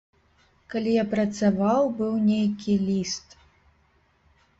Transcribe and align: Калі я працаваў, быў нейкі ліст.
Калі 0.73 0.91
я 0.93 1.01
працаваў, 1.11 1.81
быў 1.99 2.13
нейкі 2.29 2.73
ліст. 2.87 3.37